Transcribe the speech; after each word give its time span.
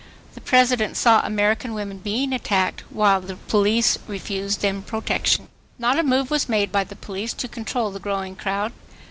The 0.33 0.41
President 0.41 0.97
saw 0.97 1.21
American 1.23 1.75
women 1.75 1.99
being 1.99 2.33
attacked, 2.33 2.81
while 2.89 3.21
the 3.21 3.35
police 3.35 3.99
refused 4.07 4.61
them 4.61 4.81
protection. 4.81 5.47
Not 5.77 5.99
a 5.99 6.03
move 6.03 6.31
was 6.31 6.49
made 6.49 6.71
by 6.71 6.83
the 6.85 6.95
police 6.95 7.33
to 7.33 7.47
control 7.47 7.91
the 7.91 7.99
growing 7.99 8.35
crowd. 8.35 8.73